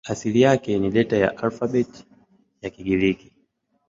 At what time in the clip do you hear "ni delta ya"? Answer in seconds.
0.79-1.37